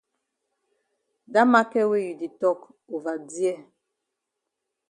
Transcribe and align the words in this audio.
Dat 1.33 1.47
maket 1.51 1.87
wey 1.89 2.05
you 2.07 2.17
di 2.19 2.27
tok 2.41 2.59
ova 2.95 3.13
dear. 3.29 3.59